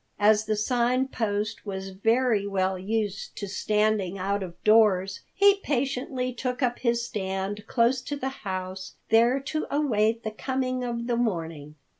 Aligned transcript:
As 0.17 0.45
the 0.45 0.55
Sign 0.55 1.09
Post 1.09 1.63
was 1.63 1.89
very 1.91 2.47
well 2.47 2.75
used 2.79 3.35
to 3.37 3.47
standing 3.47 4.17
out 4.17 4.41
of 4.41 4.55
doors, 4.63 5.19
he 5.31 5.57
patiently 5.59 6.33
took 6.33 6.63
up 6.63 6.79
his 6.79 7.05
stand 7.05 7.67
close 7.67 8.01
to 8.05 8.15
the 8.15 8.29
house, 8.41 8.95
there 9.09 9.39
to 9.41 9.67
await 9.69 10.23
the 10.23 10.31
coming 10.31 10.83
of 10.83 11.05
the 11.05 11.15
morning. 11.17 11.75